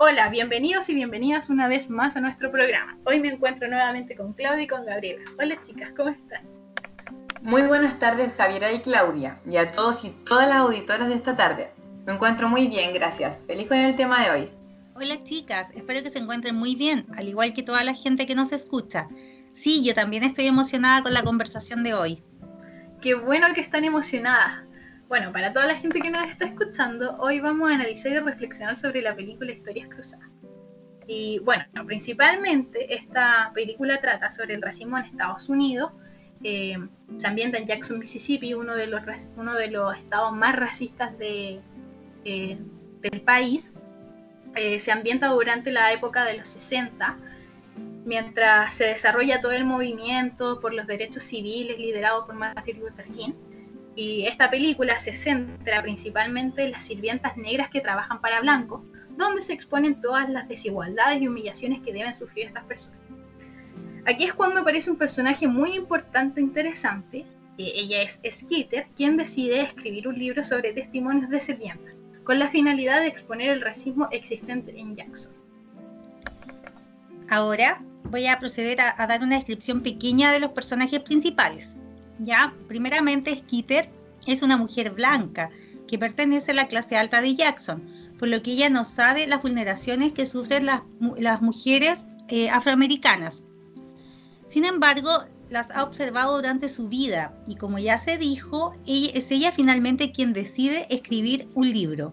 Hola, 0.00 0.28
bienvenidos 0.28 0.88
y 0.90 0.94
bienvenidas 0.94 1.50
una 1.50 1.66
vez 1.66 1.90
más 1.90 2.14
a 2.14 2.20
nuestro 2.20 2.52
programa. 2.52 2.96
Hoy 3.04 3.18
me 3.18 3.30
encuentro 3.30 3.66
nuevamente 3.66 4.14
con 4.14 4.32
Claudia 4.32 4.62
y 4.62 4.66
con 4.68 4.86
Gabriela. 4.86 5.24
Hola 5.40 5.60
chicas, 5.62 5.90
¿cómo 5.96 6.10
están? 6.10 6.46
Muy 7.42 7.62
buenas 7.62 7.98
tardes 7.98 8.32
Javiera 8.36 8.70
y 8.70 8.80
Claudia, 8.80 9.40
y 9.44 9.56
a 9.56 9.72
todos 9.72 10.04
y 10.04 10.10
todas 10.24 10.46
las 10.46 10.58
auditoras 10.58 11.08
de 11.08 11.14
esta 11.16 11.34
tarde. 11.34 11.70
Me 12.06 12.12
encuentro 12.12 12.48
muy 12.48 12.68
bien, 12.68 12.94
gracias. 12.94 13.42
Feliz 13.44 13.66
con 13.66 13.76
el 13.76 13.96
tema 13.96 14.22
de 14.22 14.30
hoy. 14.30 14.50
Hola 14.94 15.20
chicas, 15.24 15.72
espero 15.74 16.00
que 16.04 16.10
se 16.10 16.20
encuentren 16.20 16.54
muy 16.54 16.76
bien, 16.76 17.04
al 17.16 17.26
igual 17.26 17.52
que 17.52 17.64
toda 17.64 17.82
la 17.82 17.94
gente 17.94 18.24
que 18.24 18.36
nos 18.36 18.52
escucha. 18.52 19.08
Sí, 19.50 19.82
yo 19.82 19.96
también 19.96 20.22
estoy 20.22 20.46
emocionada 20.46 21.02
con 21.02 21.12
la 21.12 21.24
conversación 21.24 21.82
de 21.82 21.94
hoy. 21.94 22.22
Qué 23.02 23.16
bueno 23.16 23.48
que 23.52 23.62
están 23.62 23.84
emocionadas. 23.84 24.67
Bueno, 25.08 25.32
para 25.32 25.54
toda 25.54 25.64
la 25.64 25.74
gente 25.74 26.00
que 26.00 26.10
nos 26.10 26.22
está 26.24 26.44
escuchando, 26.44 27.16
hoy 27.18 27.40
vamos 27.40 27.70
a 27.70 27.74
analizar 27.74 28.12
y 28.12 28.18
reflexionar 28.18 28.76
sobre 28.76 29.00
la 29.00 29.16
película 29.16 29.50
Historias 29.52 29.88
Cruzadas. 29.88 30.28
Y 31.06 31.38
bueno, 31.38 31.64
principalmente 31.86 32.94
esta 32.94 33.50
película 33.54 34.02
trata 34.02 34.30
sobre 34.30 34.52
el 34.52 34.60
racismo 34.60 34.98
en 34.98 35.06
Estados 35.06 35.48
Unidos. 35.48 35.92
Eh, 36.44 36.76
se 37.16 37.26
ambienta 37.26 37.56
en 37.56 37.66
Jackson, 37.66 37.98
Mississippi, 37.98 38.52
uno 38.52 38.76
de 38.76 38.86
los, 38.86 39.00
uno 39.38 39.54
de 39.54 39.68
los 39.68 39.96
estados 39.96 40.36
más 40.36 40.54
racistas 40.54 41.18
de, 41.18 41.62
eh, 42.26 42.58
del 43.00 43.22
país. 43.22 43.72
Eh, 44.56 44.78
se 44.78 44.92
ambienta 44.92 45.28
durante 45.28 45.72
la 45.72 45.90
época 45.90 46.26
de 46.26 46.36
los 46.36 46.48
60, 46.48 47.16
mientras 48.04 48.74
se 48.74 48.84
desarrolla 48.84 49.40
todo 49.40 49.52
el 49.52 49.64
movimiento 49.64 50.60
por 50.60 50.74
los 50.74 50.86
derechos 50.86 51.22
civiles 51.22 51.78
liderado 51.78 52.26
por 52.26 52.34
Martin 52.34 52.80
Luther 52.80 53.06
King 53.06 53.32
y 53.98 54.26
esta 54.26 54.48
película 54.48 54.96
se 55.00 55.12
centra 55.12 55.82
principalmente 55.82 56.62
en 56.62 56.70
las 56.70 56.84
sirvientas 56.84 57.36
negras 57.36 57.68
que 57.68 57.80
trabajan 57.80 58.20
para 58.20 58.40
blancos, 58.40 58.82
donde 59.16 59.42
se 59.42 59.52
exponen 59.52 60.00
todas 60.00 60.30
las 60.30 60.46
desigualdades 60.46 61.20
y 61.20 61.26
humillaciones 61.26 61.80
que 61.82 61.92
deben 61.92 62.14
sufrir 62.14 62.46
estas 62.46 62.62
personas. 62.62 63.00
Aquí 64.06 64.22
es 64.22 64.34
cuando 64.34 64.60
aparece 64.60 64.88
un 64.88 64.98
personaje 64.98 65.48
muy 65.48 65.72
importante 65.74 66.38
e 66.38 66.44
interesante, 66.44 67.26
ella 67.58 68.02
es 68.02 68.20
Skitter, 68.30 68.86
quien 68.94 69.16
decide 69.16 69.62
escribir 69.62 70.06
un 70.06 70.16
libro 70.16 70.44
sobre 70.44 70.72
testimonios 70.72 71.28
de 71.28 71.40
sirvientas, 71.40 71.92
con 72.22 72.38
la 72.38 72.46
finalidad 72.46 73.00
de 73.00 73.08
exponer 73.08 73.50
el 73.50 73.62
racismo 73.62 74.06
existente 74.12 74.78
en 74.78 74.94
Jackson. 74.94 75.32
Ahora 77.28 77.82
voy 78.04 78.28
a 78.28 78.38
proceder 78.38 78.80
a, 78.80 78.94
a 78.96 79.08
dar 79.08 79.24
una 79.24 79.34
descripción 79.34 79.82
pequeña 79.82 80.30
de 80.30 80.38
los 80.38 80.52
personajes 80.52 81.00
principales. 81.00 81.76
Ya, 82.18 82.54
primeramente, 82.66 83.36
Skitter 83.36 83.90
es 84.26 84.42
una 84.42 84.56
mujer 84.56 84.90
blanca 84.90 85.50
que 85.86 85.98
pertenece 85.98 86.52
a 86.52 86.54
la 86.54 86.68
clase 86.68 86.96
alta 86.96 87.22
de 87.22 87.34
Jackson, 87.34 87.82
por 88.18 88.28
lo 88.28 88.42
que 88.42 88.52
ella 88.52 88.68
no 88.68 88.84
sabe 88.84 89.26
las 89.26 89.42
vulneraciones 89.42 90.12
que 90.12 90.26
sufren 90.26 90.66
las, 90.66 90.82
mujeres 91.40 92.04
eh, 92.28 92.50
afroamericanas. 92.50 93.44
Sin 94.46 94.64
embargo, 94.64 95.24
las 95.50 95.70
ha 95.70 95.82
observado 95.82 96.36
durante 96.36 96.68
su 96.68 96.88
vida 96.88 97.34
y 97.46 97.56
como 97.56 97.78
ya 97.78 97.96
se 97.96 98.18
dijo, 98.18 98.74
es 98.86 99.30
ella 99.30 99.52
finalmente 99.52 100.12
quien 100.12 100.32
decide 100.32 100.86
escribir 100.90 101.48
un 101.54 101.70
libro. 101.70 102.12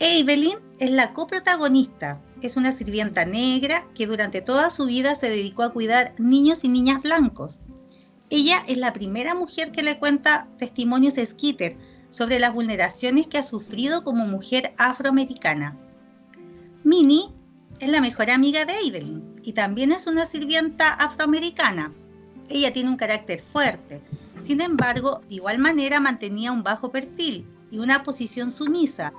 Evelyn 0.00 0.58
es 0.78 0.90
la 0.90 1.12
coprotagonista. 1.12 2.22
Es 2.40 2.56
una 2.56 2.70
sirvienta 2.70 3.24
negra 3.24 3.82
que 3.94 4.06
durante 4.06 4.40
toda 4.40 4.70
su 4.70 4.86
vida 4.86 5.16
se 5.16 5.28
dedicó 5.28 5.64
a 5.64 5.72
cuidar 5.72 6.14
niños 6.18 6.62
y 6.62 6.68
niñas 6.68 7.02
blancos. 7.02 7.60
Ella 8.30 8.62
es 8.66 8.76
la 8.76 8.92
primera 8.92 9.34
mujer 9.34 9.72
que 9.72 9.82
le 9.82 9.98
cuenta 9.98 10.48
testimonios 10.58 11.16
a 11.16 11.24
Skitter 11.24 11.76
sobre 12.10 12.38
las 12.38 12.52
vulneraciones 12.52 13.26
que 13.26 13.38
ha 13.38 13.42
sufrido 13.42 14.04
como 14.04 14.26
mujer 14.26 14.74
afroamericana. 14.76 15.76
Minnie 16.84 17.32
es 17.80 17.88
la 17.88 18.00
mejor 18.00 18.30
amiga 18.30 18.64
de 18.64 18.74
Evelyn 18.80 19.34
y 19.42 19.52
también 19.52 19.92
es 19.92 20.06
una 20.06 20.26
sirvienta 20.26 20.92
afroamericana. 20.92 21.92
Ella 22.48 22.72
tiene 22.72 22.90
un 22.90 22.96
carácter 22.96 23.40
fuerte, 23.40 24.02
sin 24.40 24.60
embargo, 24.60 25.22
de 25.28 25.36
igual 25.36 25.58
manera 25.58 26.00
mantenía 26.00 26.52
un 26.52 26.62
bajo 26.62 26.90
perfil 26.90 27.46
y 27.70 27.78
una 27.78 28.02
posición 28.02 28.50
sumisa, 28.50 29.12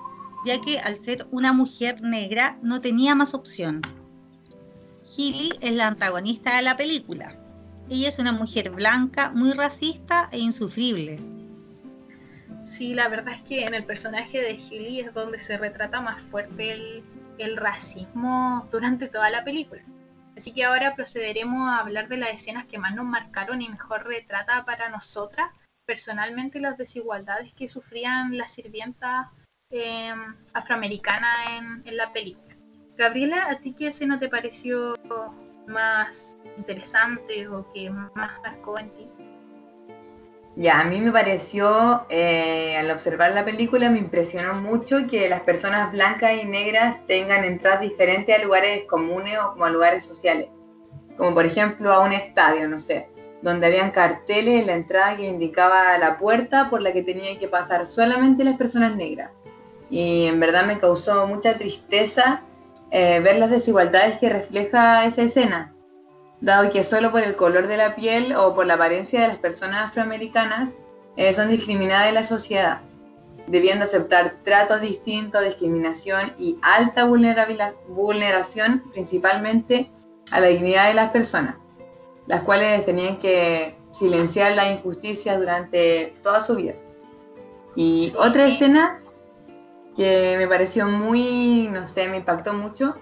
ya 0.46 0.59
que 0.62 0.80
al 0.80 0.96
ser 0.96 1.28
una 1.31 1.53
mujer 1.53 2.02
negra 2.02 2.58
no 2.62 2.80
tenía 2.80 3.16
más 3.16 3.34
opción. 3.34 3.81
Hilly 5.18 5.53
es 5.62 5.74
la 5.74 5.88
antagonista 5.88 6.56
de 6.56 6.62
la 6.62 6.78
película. 6.78 7.39
Ella 7.90 8.08
es 8.08 8.20
una 8.20 8.32
mujer 8.32 8.70
blanca, 8.70 9.30
muy 9.30 9.54
racista 9.54 10.30
e 10.32 10.38
insufrible. 10.38 11.20
Sí, 12.64 12.94
la 12.94 13.08
verdad 13.08 13.34
es 13.34 13.42
que 13.42 13.66
en 13.66 13.74
el 13.74 13.84
personaje 13.84 14.42
de 14.42 14.52
Hilly 14.52 15.00
es 15.00 15.14
donde 15.14 15.40
se 15.40 15.58
retrata 15.58 16.00
más 16.00 16.22
fuerte 16.24 16.72
el, 16.72 17.04
el 17.40 17.58
racismo 17.58 18.68
durante 18.72 19.08
toda 19.08 19.32
la 19.32 19.44
película. 19.44 19.82
Así 20.38 20.52
que 20.52 20.64
ahora 20.64 20.94
procederemos 20.96 21.68
a 21.68 21.80
hablar 21.80 22.10
de 22.10 22.18
las 22.18 22.30
escenas 22.30 22.66
que 22.68 22.78
más 22.78 22.94
nos 22.94 23.06
marcaron 23.06 23.62
y 23.62 23.70
mejor 23.70 24.06
retrata 24.06 24.64
para 24.66 24.90
nosotras 24.90 25.52
personalmente 25.86 26.60
las 26.60 26.78
desigualdades 26.78 27.52
que 27.54 27.68
sufrían 27.68 28.38
las 28.38 28.52
sirvientas 28.52 29.28
eh, 29.72 30.14
afroamericanas 30.54 31.36
en, 31.58 31.82
en, 31.86 31.98
la 31.98 32.14
película. 32.14 32.56
Gabriela, 32.96 33.50
¿a 33.50 33.58
ti 33.58 33.74
qué 33.74 33.88
escena 33.88 34.20
te 34.20 34.30
pareció 34.30 34.94
más 35.69 36.38
interesante 36.57 37.47
o 37.47 37.66
que 37.72 37.90
más 37.90 38.12
marcó 38.16 38.78
en 38.78 38.90
ti? 38.91 39.09
Ya, 40.56 40.81
a 40.81 40.84
mí 40.84 41.00
me 41.00 41.12
pareció, 41.12 42.06
eh, 42.09 42.75
al 42.75 42.91
observar 42.91 43.31
la 43.31 43.46
película, 43.46 43.90
me 43.90 44.00
impresionó 44.00 44.56
mucho 44.56 45.08
que 45.09 45.29
las 45.29 45.41
personas 45.44 45.91
blancas 45.91 46.34
y 46.41 46.46
negras 46.46 46.97
tengan 47.08 47.46
entradas 47.46 47.81
diferentes 47.81 48.38
a 48.38 48.44
lugares 48.44 48.84
comunes 48.84 49.38
o 49.40 49.53
como 49.53 49.66
a 49.66 49.69
lugares 49.69 50.03
sociales. 50.03 50.50
Como 51.16 51.34
por 51.34 51.46
ejemplo 51.46 51.94
a 51.94 52.00
un 52.00 52.12
estadio, 52.12 52.68
no 52.68 52.79
sé, 52.79 53.08
donde 53.41 53.68
habían 53.68 53.91
carteles 53.91 54.59
en 54.59 54.68
la 54.68 54.74
entrada 54.74 55.16
que 55.16 55.28
indicaba 55.28 55.97
la 55.97 56.18
puerta 56.18 56.69
por 56.69 56.81
la 56.81 56.91
que 56.91 57.03
tenían 57.03 57.38
que 57.40 57.47
pasar 57.47 57.85
solamente 57.85 58.44
las 58.44 58.58
personas 58.58 58.96
negras. 58.97 59.31
Y 59.90 60.25
en 60.25 60.40
verdad 60.40 60.66
me 60.66 60.78
causó 60.78 61.25
mucha 61.25 61.58
tristeza 61.58 62.44
eh, 62.92 63.20
ver 63.20 63.38
las 63.38 63.50
desigualdades 63.50 64.18
que 64.18 64.30
refleja 64.30 65.06
esa 65.06 65.22
escena, 65.22 65.74
dado 66.42 66.70
que 66.70 66.84
solo 66.84 67.12
por 67.12 67.24
el 67.24 67.36
color 67.36 67.68
de 67.68 67.78
la 67.78 67.96
piel 67.96 68.36
o 68.36 68.56
por 68.56 68.66
la 68.66 68.76
apariencia 68.76 69.22
de 69.22 69.28
las 69.28 69.38
personas 69.38 69.86
afroamericanas 69.86 70.70
eh, 71.16 71.34
son 71.34 71.50
discriminadas 71.50 72.08
en 72.08 72.16
la 72.16 72.24
sociedad, 72.24 72.82
debiendo 73.48 73.86
aceptar 73.86 74.38
tratos 74.44 74.82
distintos, 74.82 75.44
discriminación 75.44 76.34
y 76.38 76.58
alta 76.62 77.06
vulneración 77.06 78.84
principalmente 78.92 79.92
a 80.32 80.40
la 80.40 80.48
dignidad 80.48 80.88
de 80.88 80.94
las 80.94 81.12
personas, 81.12 81.56
las 82.28 82.42
cuales 82.42 82.86
tenían 82.86 83.18
que 83.18 83.76
silenciar 83.92 84.56
la 84.56 84.72
injusticia 84.72 85.38
durante 85.38 86.14
toda 86.24 86.42
su 86.42 86.56
vida. 86.56 86.74
Y 87.76 88.14
otra 88.18 88.48
escena 88.48 88.99
que 89.96 90.36
me 90.38 90.48
pareció 90.48 90.88
muy, 90.88 91.68
no 91.72 91.86
sé, 91.86 92.08
me 92.08 92.18
impactó 92.18 92.54
mucho, 92.54 92.98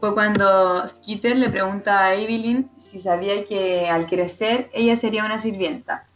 fue 0.00 0.14
cuando 0.14 0.88
Skitter 0.88 1.36
le 1.36 1.50
pregunta 1.50 2.06
a 2.06 2.14
Evelyn 2.14 2.70
si 2.78 2.98
sabía 2.98 3.44
que 3.44 3.88
al 3.88 4.06
crecer 4.06 4.70
ella 4.72 4.96
sería 4.96 5.26
una 5.26 5.38
sirvienta. 5.38 6.08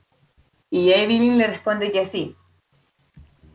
Y 0.70 0.90
Evelyn 0.92 1.36
le 1.36 1.46
responde 1.46 1.92
que 1.92 2.06
sí. 2.06 2.36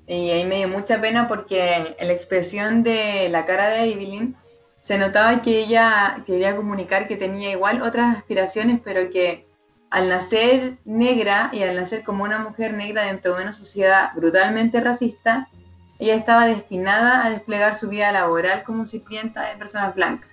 Y 0.05 0.29
ahí 0.29 0.45
me 0.45 0.57
dio 0.57 0.67
mucha 0.67 1.01
pena 1.01 1.27
porque 1.27 1.95
la 1.99 2.13
expresión 2.13 2.83
de 2.83 3.27
la 3.29 3.45
cara 3.45 3.69
de 3.69 3.91
Evelyn 3.91 4.35
se 4.81 4.97
notaba 4.97 5.41
que 5.41 5.59
ella 5.59 6.23
quería 6.25 6.55
comunicar 6.55 7.07
que 7.07 7.17
tenía 7.17 7.51
igual 7.51 7.81
otras 7.81 8.17
aspiraciones, 8.17 8.79
pero 8.83 9.09
que 9.09 9.47
al 9.89 10.09
nacer 10.09 10.77
negra 10.85 11.49
y 11.51 11.63
al 11.63 11.75
nacer 11.75 12.03
como 12.03 12.23
una 12.23 12.39
mujer 12.39 12.73
negra 12.73 13.03
dentro 13.03 13.35
de 13.35 13.43
una 13.43 13.53
sociedad 13.53 14.11
brutalmente 14.15 14.79
racista, 14.79 15.49
ella 15.99 16.15
estaba 16.15 16.45
destinada 16.45 17.25
a 17.25 17.29
desplegar 17.29 17.77
su 17.77 17.89
vida 17.89 18.11
laboral 18.11 18.63
como 18.63 18.85
sirvienta 18.85 19.49
de 19.49 19.57
personas 19.57 19.93
blancas. 19.93 20.29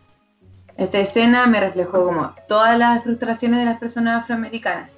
Esta 0.77 0.99
escena 0.99 1.47
me 1.47 1.59
reflejó 1.59 2.05
como 2.05 2.35
todas 2.47 2.79
las 2.79 3.03
frustraciones 3.03 3.59
de 3.59 3.65
las 3.65 3.79
personas 3.79 4.23
afroamericanas, 4.23 4.91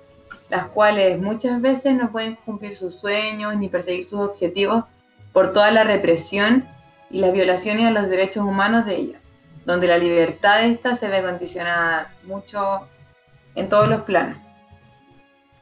las 0.50 0.66
cuales 0.66 1.18
muchas 1.18 1.60
veces 1.60 1.94
no 1.94 2.12
pueden 2.12 2.34
cumplir 2.34 2.76
sus 2.76 2.96
sueños 2.96 3.56
ni 3.56 3.68
perseguir 3.68 4.04
sus 4.04 4.20
objetivos 4.20 4.84
por 5.32 5.52
toda 5.52 5.70
la 5.70 5.84
represión 5.84 6.68
y 7.10 7.20
las 7.20 7.32
violaciones 7.32 7.86
a 7.86 7.90
los 7.90 8.08
derechos 8.08 8.44
humanos 8.44 8.84
de 8.84 8.96
ellas, 8.96 9.22
donde 9.64 9.86
la 9.86 9.96
libertad 9.96 10.60
de 10.60 10.72
estas 10.72 10.98
se 10.98 11.08
ve 11.08 11.22
condicionada 11.22 12.12
mucho 12.24 12.86
en 13.54 13.68
todos 13.68 13.88
los 13.88 14.02
planos. 14.02 14.36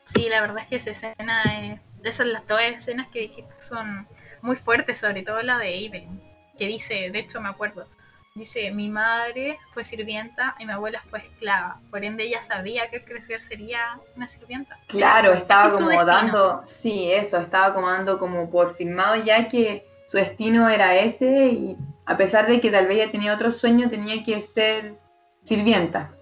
Sí, 0.05 0.29
la 0.29 0.41
verdad 0.41 0.63
es 0.63 0.69
que 0.69 0.77
esa 0.77 0.91
escena, 0.91 1.43
eh, 1.53 1.81
esas 2.09 2.27
las 2.27 2.47
dos 2.47 2.61
escenas 2.61 3.09
que 3.09 3.21
dijiste 3.21 3.55
son 3.61 4.07
muy 4.43 4.57
fuerte, 4.57 4.95
sobre 4.95 5.23
todo 5.23 5.43
la 5.43 5.59
de 5.59 5.85
Evelyn, 5.85 6.21
que 6.57 6.67
dice, 6.67 7.11
de 7.11 7.19
hecho 7.19 7.41
me 7.41 7.49
acuerdo, 7.49 7.87
dice, 8.35 8.71
mi 8.71 8.89
madre 8.89 9.59
fue 9.73 9.85
sirvienta 9.85 10.55
y 10.59 10.67
mi 10.67 10.73
abuela 10.73 11.03
fue 11.09 11.21
esclava, 11.21 11.81
por 11.91 12.05
ende 12.05 12.25
ella 12.25 12.43
sabía 12.43 12.89
que 12.89 12.97
al 12.99 13.05
crecer 13.05 13.41
sería 13.41 13.99
una 14.15 14.29
sirvienta. 14.29 14.79
Claro, 14.89 15.33
estaba 15.33 15.71
como 15.71 16.05
dando, 16.05 16.63
sí, 16.67 17.11
eso, 17.11 17.39
estaba 17.39 17.75
como 17.75 17.89
dando 17.89 18.19
como 18.19 18.51
por 18.51 18.77
firmado 18.77 19.17
ya 19.17 19.49
que 19.49 19.87
su 20.07 20.19
destino 20.19 20.69
era 20.69 20.97
ese 20.97 21.49
y 21.49 21.77
a 22.05 22.17
pesar 22.17 22.47
de 22.47 22.61
que 22.61 22.71
tal 22.71 22.87
vez 22.87 22.99
ella 22.99 23.11
tenía 23.11 23.35
otro 23.35 23.51
sueño, 23.51 23.89
tenía 23.91 24.23
que 24.23 24.41
ser 24.41 24.95
sirvienta. 25.43 26.13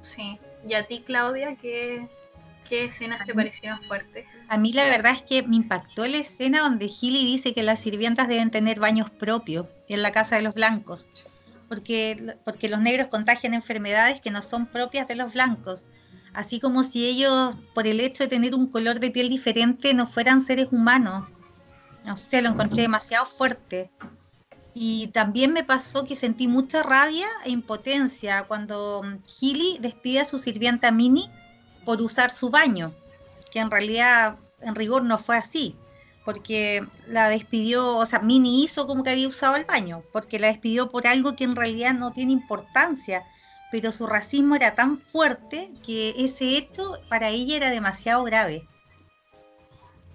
Sí. 0.00 0.38
¿Y 0.66 0.74
a 0.74 0.84
ti, 0.84 1.04
Claudia, 1.06 1.56
qué, 1.56 2.08
qué 2.68 2.84
escenas 2.84 3.24
te 3.24 3.34
parecieron 3.34 3.82
fuertes? 3.84 4.26
A 4.48 4.56
mí 4.56 4.72
la 4.72 4.84
verdad 4.84 5.12
es 5.12 5.22
que 5.22 5.42
me 5.42 5.56
impactó 5.56 6.06
la 6.06 6.18
escena 6.18 6.60
donde 6.60 6.88
Gilly 6.88 7.24
dice 7.24 7.52
que 7.52 7.62
las 7.62 7.80
sirvientas 7.80 8.28
deben 8.28 8.50
tener 8.50 8.80
baños 8.80 9.10
propios 9.10 9.66
en 9.88 10.02
la 10.02 10.12
casa 10.12 10.36
de 10.36 10.42
los 10.42 10.54
blancos, 10.54 11.08
porque, 11.68 12.36
porque 12.44 12.68
los 12.68 12.80
negros 12.80 13.08
contagian 13.08 13.54
enfermedades 13.54 14.20
que 14.20 14.30
no 14.30 14.42
son 14.42 14.66
propias 14.66 15.06
de 15.08 15.16
los 15.16 15.32
blancos, 15.32 15.86
así 16.34 16.60
como 16.60 16.82
si 16.82 17.06
ellos, 17.06 17.56
por 17.74 17.86
el 17.86 18.00
hecho 18.00 18.24
de 18.24 18.28
tener 18.28 18.54
un 18.54 18.66
color 18.66 19.00
de 19.00 19.10
piel 19.10 19.28
diferente, 19.28 19.94
no 19.94 20.06
fueran 20.06 20.40
seres 20.40 20.68
humanos. 20.70 21.28
No 22.04 22.16
sé, 22.16 22.40
lo 22.40 22.50
encontré 22.50 22.82
demasiado 22.82 23.26
fuerte. 23.26 23.90
Y 24.74 25.08
también 25.08 25.52
me 25.52 25.64
pasó 25.64 26.04
que 26.04 26.14
sentí 26.14 26.46
mucha 26.46 26.82
rabia 26.82 27.26
e 27.44 27.50
impotencia 27.50 28.44
cuando 28.44 29.02
Gilly 29.26 29.78
despide 29.80 30.20
a 30.20 30.24
su 30.26 30.38
sirvienta 30.38 30.92
Minnie 30.92 31.30
por 31.86 32.02
usar 32.02 32.30
su 32.30 32.50
baño 32.50 32.92
que 33.50 33.60
en 33.60 33.70
realidad 33.70 34.36
en 34.60 34.74
rigor 34.74 35.02
no 35.04 35.16
fue 35.16 35.36
así, 35.38 35.76
porque 36.26 36.84
la 37.06 37.28
despidió, 37.28 37.96
o 37.96 38.04
sea, 38.04 38.18
Mini 38.18 38.64
hizo 38.64 38.86
como 38.86 39.02
que 39.02 39.10
había 39.10 39.28
usado 39.28 39.56
el 39.56 39.64
baño, 39.64 40.02
porque 40.12 40.38
la 40.38 40.48
despidió 40.48 40.90
por 40.90 41.06
algo 41.06 41.36
que 41.36 41.44
en 41.44 41.56
realidad 41.56 41.94
no 41.94 42.12
tiene 42.12 42.32
importancia, 42.32 43.22
pero 43.70 43.92
su 43.92 44.06
racismo 44.06 44.56
era 44.56 44.74
tan 44.74 44.98
fuerte 44.98 45.70
que 45.84 46.14
ese 46.18 46.56
hecho 46.56 46.98
para 47.08 47.30
ella 47.30 47.56
era 47.56 47.70
demasiado 47.70 48.24
grave. 48.24 48.66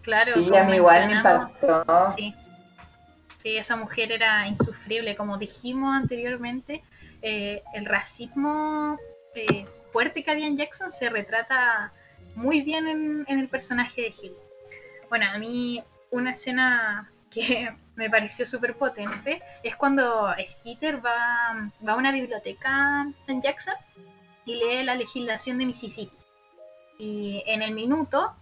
Claro, 0.01 0.33
sí, 0.33 0.55
a 0.55 0.63
mí 0.63 0.75
igual 0.75 1.07
me 1.07 1.15
impactó. 1.15 1.83
Sí. 2.15 2.35
sí, 3.37 3.57
esa 3.57 3.75
mujer 3.75 4.11
era 4.11 4.47
insufrible, 4.47 5.15
como 5.15 5.37
dijimos 5.37 5.95
anteriormente, 5.95 6.83
eh, 7.21 7.63
el 7.73 7.85
racismo 7.85 8.97
eh, 9.35 9.65
fuerte 9.91 10.23
que 10.23 10.31
había 10.31 10.47
en 10.47 10.57
Jackson 10.57 10.91
se 10.91 11.09
retrata 11.09 11.91
muy 12.35 12.61
bien 12.61 12.87
en, 12.87 13.25
el 13.27 13.49
personaje 13.49 14.01
de 14.01 14.07
Hill. 14.07 14.33
Bueno, 15.09 15.25
a 15.31 15.37
mí 15.37 15.83
una 16.09 16.31
escena 16.31 17.11
que 17.29 17.73
me 17.95 18.09
pareció 18.09 18.45
súper 18.45 18.75
potente 18.75 19.41
es 19.63 19.75
cuando 19.75 20.33
Skeeter 20.45 21.05
va, 21.05 21.71
va, 21.87 21.93
a 21.93 21.95
una 21.95 22.11
biblioteca 22.11 23.07
en 23.27 23.41
Jackson 23.41 23.75
y 24.45 24.55
lee 24.55 24.83
la 24.83 24.95
legislación 24.95 25.57
de 25.57 25.65
Mississippi. 25.65 26.15
Y 26.97 27.43
en 27.47 27.61
el 27.61 27.71
minuto 27.71 28.35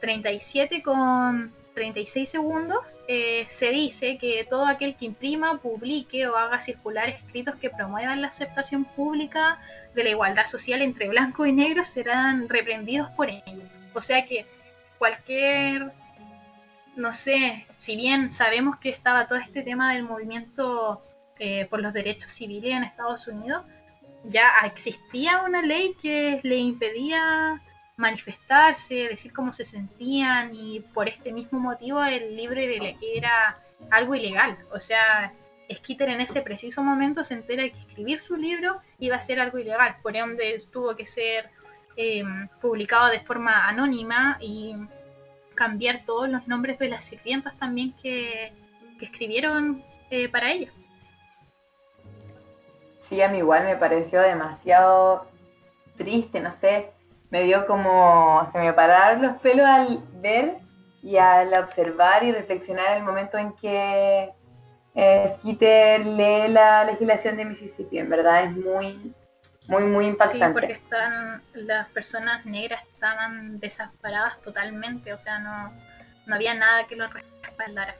37 0.00 0.76
em, 0.76 0.82
con 0.82 1.54
36 1.74 2.28
segundos 2.28 2.96
eh, 3.08 3.46
se 3.48 3.70
dice 3.70 4.18
que 4.18 4.46
todo 4.48 4.66
aquel 4.66 4.96
que 4.96 5.06
imprima, 5.06 5.58
publique 5.58 6.26
o 6.26 6.36
haga 6.36 6.60
circular 6.60 7.08
escritos 7.08 7.56
que 7.56 7.70
promuevan 7.70 8.22
la 8.22 8.28
aceptación 8.28 8.84
pública 8.84 9.58
de 9.94 10.04
la 10.04 10.10
igualdad 10.10 10.46
social 10.46 10.82
entre 10.82 11.08
blanco 11.08 11.46
y 11.46 11.52
negro 11.52 11.84
serán 11.84 12.48
reprendidos 12.48 13.10
por 13.10 13.28
ello. 13.30 13.62
O 13.94 14.00
sea 14.00 14.26
que 14.26 14.46
cualquier, 14.98 15.92
no 16.96 17.12
sé, 17.12 17.66
si 17.78 17.96
bien 17.96 18.32
sabemos 18.32 18.78
que 18.78 18.90
estaba 18.90 19.26
todo 19.26 19.38
este 19.38 19.62
tema 19.62 19.92
del 19.92 20.04
movimiento 20.04 21.02
eh, 21.38 21.66
por 21.66 21.80
los 21.80 21.92
derechos 21.92 22.30
civiles 22.30 22.72
en 22.72 22.84
Estados 22.84 23.26
Unidos, 23.26 23.64
ya 24.24 24.50
existía 24.64 25.42
una 25.42 25.62
ley 25.62 25.96
que 26.00 26.40
le 26.42 26.56
impedía 26.56 27.60
manifestarse, 27.96 29.08
decir 29.08 29.32
cómo 29.32 29.52
se 29.52 29.64
sentían 29.64 30.54
y 30.54 30.80
por 30.80 31.08
este 31.08 31.32
mismo 31.32 31.60
motivo 31.60 32.02
el 32.02 32.36
libro 32.36 32.60
era 32.60 33.58
algo 33.90 34.14
ilegal. 34.14 34.58
O 34.72 34.80
sea, 34.80 35.32
Skeeter 35.72 36.08
en 36.08 36.20
ese 36.20 36.42
preciso 36.42 36.82
momento 36.82 37.24
se 37.24 37.34
entera 37.34 37.62
que 37.62 37.78
escribir 37.78 38.20
su 38.22 38.36
libro 38.36 38.80
iba 38.98 39.16
a 39.16 39.20
ser 39.20 39.40
algo 39.40 39.58
ilegal, 39.58 39.96
por 40.02 40.16
ende 40.16 40.60
tuvo 40.70 40.96
que 40.96 41.06
ser 41.06 41.50
em, 41.96 42.48
publicado 42.60 43.10
de 43.10 43.20
forma 43.20 43.68
anónima 43.68 44.38
y 44.40 44.74
cambiar 45.54 46.04
todos 46.04 46.28
los 46.28 46.48
nombres 46.48 46.78
de 46.78 46.88
las 46.88 47.04
sirvientas 47.04 47.56
también 47.58 47.92
que, 48.00 48.52
escribieron 49.00 49.82
eh, 50.10 50.28
para 50.28 50.52
ella. 50.52 50.70
Sí, 53.00 53.20
a 53.20 53.26
mí 53.28 53.38
igual 53.38 53.64
me 53.64 53.74
pareció 53.74 54.20
demasiado 54.20 55.26
triste, 55.96 56.38
no 56.38 56.52
sé, 56.52 56.92
me 57.32 57.44
dio 57.44 57.66
como, 57.66 58.46
se 58.52 58.58
me 58.58 58.74
pararon 58.74 59.22
los 59.22 59.38
pelos 59.38 59.66
al 59.66 60.04
ver 60.20 60.58
y 61.02 61.16
al 61.16 61.54
observar 61.54 62.22
y 62.22 62.30
reflexionar 62.30 62.94
el 62.94 63.02
momento 63.02 63.38
en 63.38 63.54
que 63.54 64.30
Skeeter 64.94 66.04
lee 66.04 66.48
la 66.48 66.84
legislación 66.84 67.38
de 67.38 67.46
Mississippi, 67.46 67.98
en 67.98 68.10
verdad 68.10 68.44
es 68.44 68.52
muy, 68.52 69.14
muy, 69.66 69.84
muy 69.84 70.06
impactante. 70.08 70.46
Sí, 70.46 70.52
porque 70.52 70.72
están, 70.74 71.42
las 71.54 71.88
personas 71.88 72.44
negras 72.44 72.82
estaban 72.82 73.58
desamparadas 73.58 74.38
totalmente, 74.42 75.14
o 75.14 75.18
sea, 75.18 75.38
no, 75.38 75.72
no 76.26 76.34
había 76.34 76.54
nada 76.54 76.86
que 76.86 76.96
los 76.96 77.10
respaldara. 77.40 77.94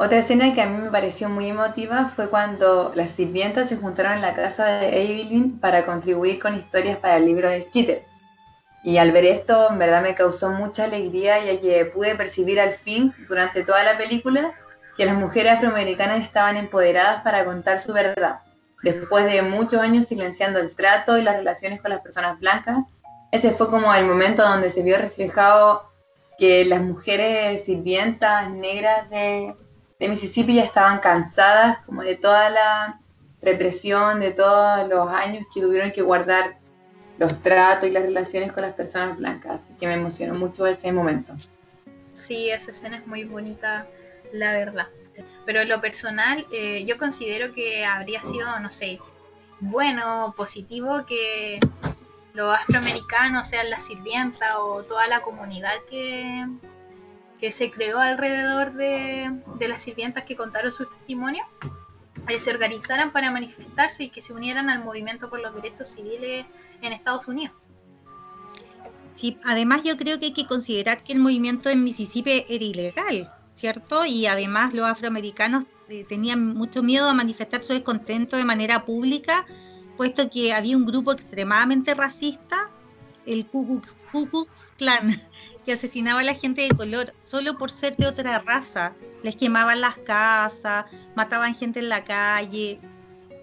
Otra 0.00 0.18
escena 0.18 0.54
que 0.54 0.62
a 0.62 0.66
mí 0.66 0.80
me 0.80 0.92
pareció 0.92 1.28
muy 1.28 1.48
emotiva 1.48 2.12
fue 2.14 2.30
cuando 2.30 2.92
las 2.94 3.10
sirvientas 3.10 3.68
se 3.68 3.76
juntaron 3.76 4.12
en 4.12 4.22
la 4.22 4.32
casa 4.32 4.64
de 4.64 5.02
Evelyn 5.02 5.58
para 5.58 5.84
contribuir 5.86 6.38
con 6.38 6.54
historias 6.54 6.98
para 6.98 7.16
el 7.16 7.26
libro 7.26 7.50
de 7.50 7.62
Skeeter. 7.62 8.04
Y 8.84 8.98
al 8.98 9.10
ver 9.10 9.24
esto, 9.24 9.70
en 9.70 9.78
verdad 9.80 10.00
me 10.00 10.14
causó 10.14 10.50
mucha 10.50 10.84
alegría, 10.84 11.44
ya 11.44 11.60
que 11.60 11.84
pude 11.86 12.14
percibir 12.14 12.60
al 12.60 12.74
fin, 12.74 13.12
durante 13.28 13.64
toda 13.64 13.82
la 13.82 13.98
película, 13.98 14.52
que 14.96 15.04
las 15.04 15.16
mujeres 15.16 15.54
afroamericanas 15.54 16.20
estaban 16.20 16.56
empoderadas 16.56 17.22
para 17.24 17.44
contar 17.44 17.80
su 17.80 17.92
verdad. 17.92 18.42
Después 18.84 19.24
de 19.24 19.42
muchos 19.42 19.80
años 19.80 20.06
silenciando 20.06 20.60
el 20.60 20.76
trato 20.76 21.18
y 21.18 21.22
las 21.22 21.34
relaciones 21.34 21.80
con 21.80 21.90
las 21.90 22.02
personas 22.02 22.38
blancas, 22.38 22.84
ese 23.32 23.50
fue 23.50 23.68
como 23.68 23.92
el 23.92 24.04
momento 24.04 24.44
donde 24.44 24.70
se 24.70 24.84
vio 24.84 24.96
reflejado 24.96 25.90
que 26.38 26.64
las 26.66 26.82
mujeres 26.82 27.64
sirvientas 27.64 28.48
negras 28.48 29.10
de, 29.10 29.56
Mississippi 30.00 30.54
ya 30.54 30.64
estaban 30.64 31.00
cansadas 31.00 31.78
como 31.84 32.02
de 32.02 32.14
toda 32.14 32.50
la 32.50 33.00
represión, 33.42 34.20
de 34.20 34.30
todos 34.30 34.88
los 34.88 35.08
años 35.08 35.44
que 35.52 35.60
tuvieron 35.60 35.90
que 35.90 36.02
guardar 36.02 36.58
los 37.18 37.42
tratos 37.42 37.88
y 37.88 37.92
las 37.92 38.04
relaciones 38.04 38.52
con 38.52 38.62
las 38.62 38.74
personas 38.74 39.18
blancas. 39.18 39.62
Así 39.62 39.72
que 39.74 39.88
me 39.88 39.94
emocionó 39.94 40.34
mucho 40.34 40.66
ese 40.66 40.92
momento. 40.92 41.34
Sí, 42.14 42.50
esa 42.50 42.70
escena 42.70 42.98
es 42.98 43.06
muy 43.06 43.24
bonita 43.24 43.86
la 44.32 44.52
verdad. 44.52 44.86
Pero 45.44 45.62
en 45.62 45.68
lo 45.68 45.80
personal, 45.80 46.46
eh, 46.52 46.84
yo 46.84 46.96
considero 46.96 47.52
que 47.52 47.84
habría 47.84 48.22
sido, 48.22 48.60
no 48.60 48.70
sé, 48.70 49.00
bueno, 49.60 50.32
positivo 50.36 51.04
que 51.06 51.58
los 52.34 52.54
afroamericanos, 52.54 53.48
sean 53.48 53.68
la 53.68 53.80
sirvienta 53.80 54.60
o 54.60 54.82
toda 54.84 55.08
la 55.08 55.20
comunidad 55.20 55.74
que, 55.90 56.46
que 57.40 57.52
se 57.52 57.70
creó 57.70 57.98
alrededor 57.98 58.74
de, 58.74 59.30
las 59.68 59.82
sirvientas 59.82 60.24
que 60.24 60.36
contaron 60.36 60.72
sus 60.72 60.90
testimonios, 60.90 61.46
eh, 62.28 62.40
se 62.40 62.50
organizaran 62.50 63.12
para 63.12 63.30
manifestarse 63.30 64.04
y 64.04 64.10
que 64.10 64.22
se 64.22 64.32
unieran 64.32 64.70
al 64.70 64.84
movimiento 64.84 65.30
por 65.30 65.40
los 65.40 65.54
derechos 65.54 65.88
civiles 65.88 66.46
en 66.82 66.92
Estados 66.92 67.28
Unidos. 67.28 67.54
Sí, 69.14 69.38
además 69.44 69.82
yo 69.82 69.96
creo 69.96 70.18
que 70.18 70.26
hay 70.26 70.32
que 70.32 70.46
considerar 70.46 71.02
que 71.02 71.12
el 71.12 71.18
movimiento 71.18 71.70
en 71.70 71.82
Mississippi 71.82 72.44
era 72.48 72.64
ilegal. 72.64 73.32
¿cierto? 73.58 74.06
Y 74.06 74.26
además 74.26 74.72
los 74.72 74.86
afroamericanos 74.86 75.64
eh, 75.88 76.04
tenían 76.08 76.54
mucho 76.54 76.82
miedo 76.82 77.08
a 77.08 77.14
manifestar 77.14 77.64
su 77.64 77.72
descontento 77.72 78.36
de 78.36 78.44
manera 78.44 78.84
pública, 78.84 79.46
puesto 79.96 80.30
que 80.30 80.52
había 80.52 80.76
un 80.76 80.86
grupo 80.86 81.10
extremadamente 81.10 81.92
racista, 81.94 82.70
el 83.28 83.46
Ku 83.46 83.82
Klux, 84.10 84.72
Klan, 84.78 85.20
que 85.64 85.72
asesinaba 85.72 86.20
a 86.20 86.24
la 86.24 86.34
gente 86.34 86.62
de 86.62 86.70
color 86.70 87.14
solo 87.22 87.58
por 87.58 87.70
ser 87.70 87.94
de 87.96 88.06
otra 88.06 88.38
raza. 88.38 88.94
Les 89.22 89.36
quemaban 89.36 89.80
las 89.80 89.98
casas, 89.98 90.86
mataban 91.14 91.54
gente 91.54 91.80
en 91.80 91.90
la 91.90 92.04
calle. 92.04 92.80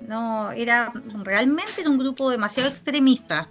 No, 0.02 0.52
era 0.52 0.92
realmente 1.24 1.88
un 1.88 1.98
grupo 1.98 2.30
demasiado 2.30 2.70
extremista. 2.70 3.48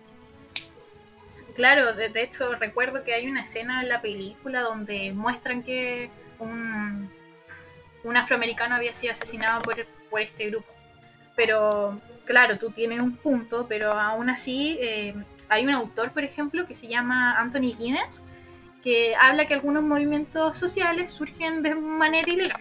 Claro, 1.55 1.95
de 1.95 2.11
hecho 2.21 2.55
recuerdo 2.57 3.05
que 3.05 3.15
hay 3.15 3.29
una 3.29 3.43
escena 3.43 3.83
en 3.83 3.89
la 3.89 4.03
película 4.03 4.63
donde 4.63 5.13
muestran 5.13 5.63
que 5.63 6.11
un, 6.41 7.09
afroamericano 8.17 8.75
había 8.75 8.95
sido 8.95 9.13
asesinado 9.13 9.63
por, 9.63 9.87
por, 10.11 10.21
este 10.21 10.51
grupo. 10.51 10.67
Pero, 11.37 12.01
claro, 12.25 12.59
tú 12.59 12.71
tienes 12.71 13.01
un 13.01 13.17
punto, 13.17 13.67
pero 13.69 13.93
aún 13.93 14.31
así 14.31 14.79
eh, 14.81 15.15
hay 15.49 15.65
un 15.65 15.73
autor, 15.73 16.13
por 16.13 16.25
ejemplo, 16.25 16.67
que 16.67 16.75
se 16.75 16.89
llama 16.89 17.39
Anthony 17.39 17.75
Guinness, 17.79 18.23
que 18.83 19.15
habla 19.17 19.47
que 19.47 19.55
algunos 19.55 19.83
movimientos 19.83 20.59
sociales 20.59 21.13
surgen 21.13 21.63
de 21.63 21.75
manera 21.75 22.31
ilegal. 22.31 22.61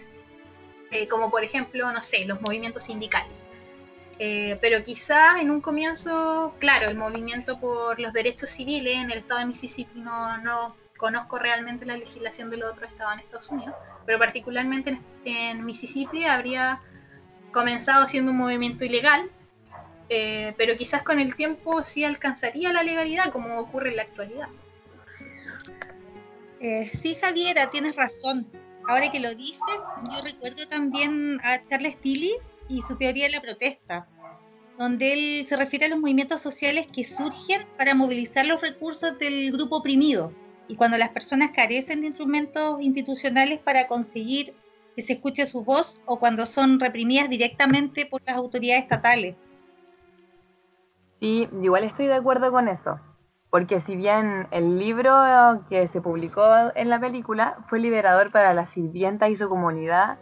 Eh, 0.90 1.08
como 1.08 1.30
por 1.30 1.42
ejemplo, 1.42 1.90
no 1.92 2.02
sé, 2.02 2.24
los 2.24 2.40
movimientos 2.40 2.84
sindicales. 2.84 3.32
Eh, 4.18 4.58
pero 4.60 4.82
quizá 4.84 5.40
en 5.40 5.50
un 5.50 5.60
comienzo, 5.60 6.54
claro, 6.60 6.88
el 6.88 6.96
movimiento 6.96 7.58
por 7.58 7.98
los 7.98 8.12
derechos 8.12 8.50
civiles 8.50 8.96
en 8.96 9.10
el 9.10 9.18
estado 9.18 9.40
de 9.40 9.46
Mississippi 9.46 10.00
no, 10.00 10.38
no 10.38 10.76
conozco 10.96 11.38
realmente 11.38 11.84
la 11.84 11.96
legislación 11.96 12.50
de 12.50 12.58
los 12.58 12.72
otros 12.72 12.90
estados 12.90 13.14
en 13.14 13.20
Estados 13.20 13.48
Unidos, 13.48 13.74
pero 14.06 14.18
particularmente 14.18 14.98
en, 15.24 15.64
Mississippi 15.64 16.24
habría 16.24 16.80
comenzado 17.52 18.06
siendo 18.08 18.30
un 18.30 18.38
movimiento 18.38 18.84
ilegal, 18.84 19.28
eh, 20.08 20.54
pero 20.56 20.76
quizás 20.76 21.02
con 21.02 21.18
el 21.18 21.34
tiempo 21.34 21.82
sí 21.84 22.04
alcanzaría 22.04 22.72
la 22.72 22.82
legalidad 22.82 23.32
como 23.32 23.58
ocurre 23.58 23.90
en 23.90 23.96
la 23.96 24.02
actualidad. 24.02 24.48
Eh, 26.60 26.90
sí, 26.92 27.16
Javiera, 27.20 27.70
tienes 27.70 27.96
razón. 27.96 28.46
Ahora 28.88 29.10
que 29.10 29.20
lo 29.20 29.34
dices, 29.34 29.60
yo 30.10 30.22
recuerdo 30.22 30.68
también 30.68 31.40
a 31.42 31.64
Charles 31.66 31.98
Tilly 32.00 32.32
y 32.68 32.82
su 32.82 32.96
teoría 32.96 33.26
de 33.26 33.32
la 33.32 33.40
protesta, 33.40 34.06
donde 34.78 35.12
él 35.12 35.46
se 35.46 35.56
refiere 35.56 35.86
a 35.86 35.88
los 35.88 35.98
movimientos 35.98 36.40
sociales 36.40 36.86
que 36.86 37.04
surgen 37.04 37.66
para 37.78 37.94
movilizar 37.94 38.44
los 38.46 38.60
recursos 38.60 39.18
del 39.18 39.52
grupo 39.52 39.76
oprimido 39.76 40.32
y 40.68 40.76
cuando 40.76 40.98
las 40.98 41.10
personas 41.10 41.50
carecen 41.52 42.00
de 42.00 42.08
instrumentos 42.08 42.80
institucionales 42.80 43.58
para 43.58 43.86
conseguir 43.86 44.54
que 44.94 45.02
se 45.02 45.14
escuche 45.14 45.46
su 45.46 45.64
voz 45.64 46.00
o 46.06 46.18
cuando 46.18 46.46
son 46.46 46.80
reprimidas 46.80 47.28
directamente 47.28 48.06
por 48.06 48.22
las 48.26 48.36
autoridades 48.36 48.84
estatales. 48.84 49.34
Sí, 51.24 51.48
igual 51.62 51.84
estoy 51.84 52.06
de 52.06 52.12
acuerdo 52.12 52.52
con 52.52 52.68
eso, 52.68 53.00
porque 53.48 53.80
si 53.80 53.96
bien 53.96 54.46
el 54.50 54.78
libro 54.78 55.64
que 55.70 55.86
se 55.86 56.02
publicó 56.02 56.44
en 56.74 56.90
la 56.90 57.00
película 57.00 57.56
fue 57.66 57.80
liberador 57.80 58.30
para 58.30 58.52
la 58.52 58.66
sirvienta 58.66 59.30
y 59.30 59.36
su 59.36 59.48
comunidad, 59.48 60.18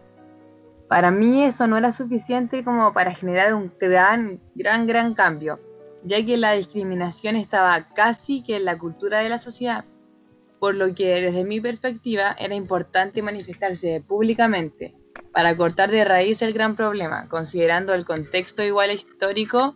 para 0.89 1.11
mí 1.11 1.43
eso 1.43 1.67
no 1.67 1.77
era 1.77 1.91
suficiente 1.91 2.63
como 2.63 2.93
para 2.93 3.17
generar 3.17 3.53
un 3.53 3.73
gran, 3.81 4.41
gran, 4.55 4.87
gran 4.87 5.15
cambio, 5.15 5.59
ya 6.05 6.25
que 6.25 6.37
la 6.37 6.53
discriminación 6.53 7.35
estaba 7.35 7.89
casi 7.97 8.45
que 8.45 8.55
en 8.55 8.65
la 8.65 8.79
cultura 8.79 9.19
de 9.19 9.29
la 9.29 9.41
sociedad 9.41 9.85
por 10.61 10.77
lo 10.77 10.95
que 10.95 11.21
desde 11.21 11.43
mi 11.43 11.61
perspectiva 11.61 12.37
era 12.39 12.55
importante 12.55 13.23
manifestarse 13.23 14.05
públicamente 14.07 14.95
para 15.33 15.57
cortar 15.57 15.91
de 15.91 16.05
raíz 16.05 16.43
el 16.43 16.53
gran 16.53 16.77
problema, 16.77 17.27
considerando 17.27 17.93
el 17.93 18.05
contexto 18.05 18.63
igual 18.63 18.93
histórico 18.93 19.75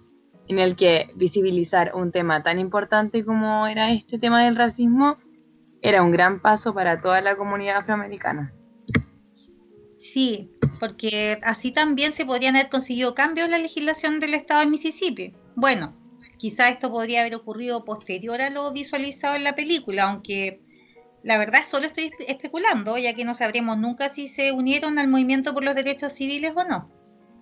en 0.49 0.59
el 0.59 0.76
que 0.76 1.11
visibilizar 1.15 1.93
un 1.95 2.12
tema 2.12 2.43
tan 2.43 2.59
importante 2.59 3.25
como 3.25 3.67
era 3.67 3.91
este 3.91 4.19
tema 4.19 4.45
del 4.45 4.57
racismo 4.57 5.19
era 5.83 6.03
un 6.03 6.11
gran 6.11 6.41
paso 6.41 6.75
para 6.75 7.00
toda 7.00 7.21
la 7.21 7.37
comunidad 7.37 7.79
afroamericana. 7.79 8.53
Sí, 9.99 10.50
porque 10.79 11.38
así 11.43 11.73
también 11.73 12.12
se 12.12 12.26
podrían 12.26 12.57
haber 12.57 12.69
conseguido 12.69 13.15
cambios 13.15 13.47
en 13.47 13.53
la 13.53 13.59
legislación 13.59 14.21
del 14.21 14.35
estado 14.35 14.61
de 14.61 14.67
Mississippi. 14.67 15.35
Bueno, 15.55 15.97
quizá 16.38 16.69
esto 16.69 16.91
podría 16.91 17.21
haber 17.21 17.35
ocurrido 17.35 17.85
posterior 17.85 18.41
a 18.41 18.50
lo 18.50 18.71
visualizado 18.73 19.35
en 19.37 19.45
la 19.45 19.55
película, 19.55 20.05
aunque 20.05 20.61
la 21.23 21.38
verdad 21.38 21.61
solo 21.67 21.87
estoy 21.87 22.12
especulando, 22.29 22.99
ya 22.99 23.15
que 23.15 23.25
no 23.25 23.35
sabremos 23.35 23.79
nunca 23.79 24.09
si 24.09 24.29
se 24.29 24.53
unieron 24.53 24.99
al 24.99 25.09
movimiento 25.09 25.55
por 25.55 25.65
los 25.65 25.75
derechos 25.75 26.12
civiles 26.12 26.53
o 26.57 26.65
no. 26.65 26.91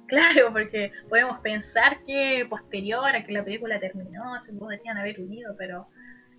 Claro, 0.09 0.53
porque 0.53 0.93
podemos 1.09 1.41
pensar 1.41 2.05
que 2.05 2.47
posterior 2.49 3.07
a 3.07 3.25
que 3.25 3.33
la 3.33 3.43
película 3.43 3.81
terminó 3.81 4.39
se 4.41 4.53
podrían 4.53 4.99
haber 4.99 5.19
unido, 5.19 5.55
pero 5.57 5.89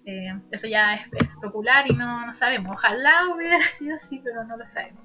eh, 0.05 0.39
eso 0.51 0.67
ya 0.67 0.93
es 0.95 1.01
especular 1.13 1.89
y 1.89 1.95
no, 1.95 2.27
no, 2.27 2.33
sabemos. 2.33 2.73
Ojalá 2.73 3.27
hubiera 3.35 3.59
sido 3.77 3.95
así, 3.95 4.21
pero 4.23 4.43
no 4.43 4.55
lo 4.55 4.67
sabemos. 4.67 5.03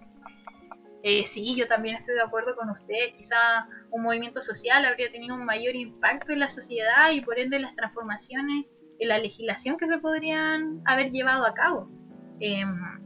Eh, 1.02 1.24
sí, 1.24 1.56
yo 1.56 1.66
también 1.66 1.96
estoy 1.96 2.14
de 2.14 2.22
acuerdo 2.22 2.54
con 2.54 2.68
usted. 2.68 3.14
Quizá 3.16 3.66
un 3.90 4.02
movimiento 4.02 4.42
social 4.42 4.84
habría 4.84 5.10
tenido 5.10 5.34
un 5.34 5.44
mayor 5.44 5.74
impacto 5.74 6.32
en 6.32 6.40
la 6.40 6.50
sociedad 6.50 7.10
y 7.12 7.22
por 7.22 7.38
ende 7.38 7.58
las 7.58 7.74
transformaciones 7.74 8.66
en 8.98 9.08
la 9.08 9.18
legislación 9.18 9.78
que 9.78 9.86
se 9.86 9.98
podrían 9.98 10.82
haber 10.84 11.10
llevado 11.10 11.46
a 11.46 11.54
cabo. 11.54 11.90
Em, 12.40 13.00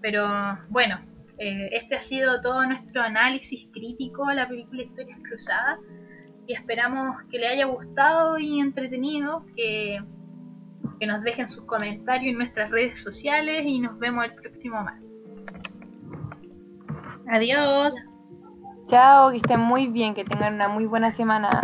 pero 0.00 0.26
bueno, 0.70 1.00
eh, 1.38 1.68
este 1.72 1.96
ha 1.96 2.00
sido 2.00 2.40
todo 2.40 2.66
nuestro 2.66 3.02
análisis 3.02 3.68
crítico 3.72 4.26
a 4.26 4.34
la 4.34 4.48
película 4.48 4.82
Historias 4.82 5.18
Cruzadas 5.22 5.78
y 6.46 6.54
esperamos 6.54 7.16
que 7.30 7.38
le 7.38 7.48
haya 7.48 7.66
gustado 7.66 8.38
y 8.38 8.58
entretenido, 8.60 9.44
que, 9.54 10.02
que 10.98 11.06
nos 11.06 11.22
dejen 11.22 11.48
sus 11.48 11.64
comentarios 11.64 12.32
en 12.32 12.38
nuestras 12.38 12.70
redes 12.70 13.02
sociales 13.02 13.62
y 13.64 13.80
nos 13.80 13.98
vemos 13.98 14.24
el 14.24 14.34
próximo 14.34 14.82
martes. 14.82 15.08
Adiós. 17.28 17.94
Chao, 18.88 19.30
que 19.30 19.36
estén 19.36 19.60
muy 19.60 19.86
bien, 19.86 20.14
que 20.14 20.24
tengan 20.24 20.54
una 20.54 20.68
muy 20.68 20.86
buena 20.86 21.14
semana. 21.14 21.60